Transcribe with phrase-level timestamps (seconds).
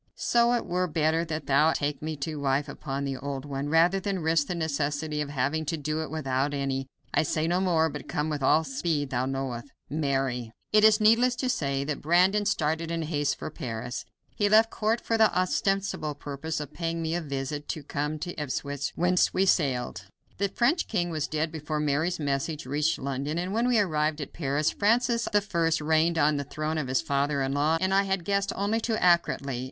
[0.15, 3.99] So it were better that thou take me to wife upon the old one, rather
[3.99, 6.87] than risk the necessity of having to do it without any.
[7.13, 9.67] I say no more, but come with all the speed thou knowest.
[9.91, 14.03] "MARY." It is needless to say that Brandon started in haste for Paris.
[14.35, 18.35] He left court for the ostensible purpose of paying me a visit and came to
[18.41, 20.05] Ipswich, whence we sailed.
[20.39, 24.33] The French king was dead before Mary's message reached London, and when we arrived at
[24.33, 27.77] Paris, Francis I reigned on the throne of his father in law.
[27.79, 29.59] I had guessed only too accurately.